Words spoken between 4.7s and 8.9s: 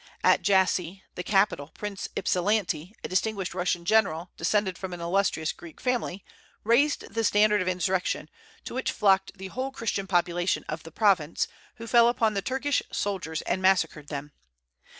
from an illustrious Greek family, raised the standard of insurrection, to